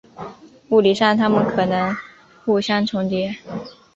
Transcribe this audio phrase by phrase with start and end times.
[0.69, 1.95] 物理上它们可能
[2.43, 3.37] 互相重叠。